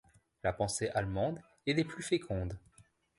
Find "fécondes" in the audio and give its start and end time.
2.01-2.57